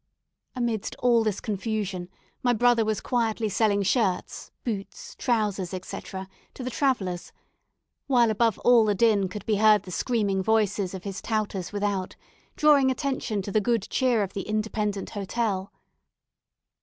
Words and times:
Amidst 0.55 0.95
all 0.95 1.23
this 1.23 1.39
confusion, 1.39 2.09
my 2.41 2.53
brother 2.53 2.83
was 2.83 3.01
quietly 3.01 3.47
selling 3.49 3.83
shirts, 3.83 4.49
boots, 4.63 5.13
trousers, 5.15 5.75
etc., 5.75 6.27
to 6.55 6.63
the 6.63 6.71
travellers; 6.71 7.31
while 8.07 8.31
above 8.31 8.57
all 8.65 8.83
the 8.85 8.95
din 8.95 9.29
could 9.29 9.45
be 9.45 9.57
heard 9.57 9.83
the 9.83 9.91
screaming 9.91 10.41
voices 10.41 10.95
of 10.95 11.03
his 11.03 11.21
touters 11.21 11.71
without, 11.71 12.15
drawing 12.55 12.89
attention 12.89 13.43
to 13.43 13.51
the 13.51 13.61
good 13.61 13.87
cheer 13.91 14.23
of 14.23 14.33
the 14.33 14.41
Independent 14.49 15.11
Hotel. 15.11 15.71